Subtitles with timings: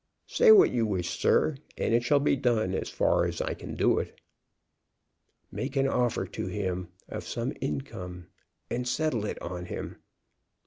[0.25, 3.75] "Say what you wish, sir, and it shall be done, as far as I can
[3.75, 4.19] do it."
[5.51, 8.25] "Make an offer to him of some income,
[8.71, 9.97] and settle it on him.